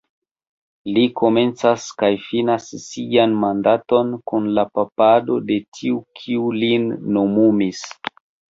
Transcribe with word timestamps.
Li 0.93 1.01
komencas 1.19 1.83
kaj 1.99 2.09
finas 2.29 2.65
sian 2.87 3.37
mandaton 3.45 4.09
kun 4.31 4.49
la 4.61 4.67
papado 4.79 5.39
de 5.53 5.61
tiu 5.79 6.03
kiu 6.23 6.51
lin 6.65 6.91
nomumis. 7.21 7.85